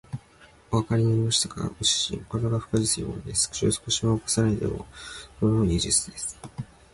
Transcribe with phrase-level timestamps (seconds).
[0.71, 2.25] おわかりになりましたか、ご主人。
[2.25, 3.51] これが腹話術というものです。
[3.51, 4.87] 口を少しも動かさないでも
[5.43, 6.39] のをいう術です。